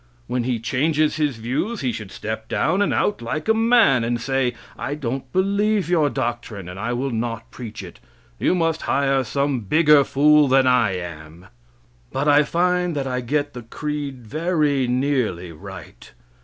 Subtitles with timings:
[0.25, 4.19] When he changes his views, he should step down and out like a man, and
[4.19, 7.99] say: "I don't believe your doctrine, and I will not preach it.
[8.39, 11.45] You must hire some bigger fool than I am."
[12.11, 16.11] But I find that I get the creed very nearly right.